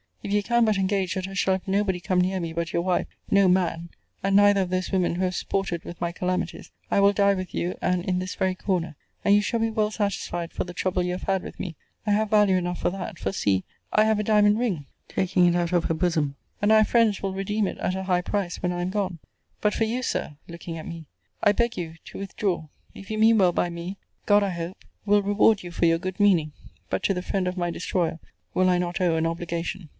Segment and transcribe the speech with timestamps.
[0.23, 2.81] If you can but engage that I shall have nobody come near me but your
[2.83, 3.89] wife, (no man!)
[4.23, 7.53] and neither of those women who have sported with my calamities, I will die with
[7.53, 8.95] you, and in this very corner.
[9.25, 11.75] And you shall be well satisfied for the trouble you have had with me
[12.05, 15.55] I have value enough for that for, see, I have a diamond ring; taking it
[15.55, 18.57] out of her bosom; and I have friends will redeem it at a high price,
[18.61, 19.19] when I am gone.
[19.59, 21.05] But for you, Sir, looking at me,
[21.43, 22.67] I beg you to withdraw.
[22.95, 26.19] If you mean well by me, God, I hope, will reward you for your good
[26.19, 26.53] meaning;
[26.89, 28.19] but to the friend of my destroyer
[28.53, 29.89] will I not owe an obligation.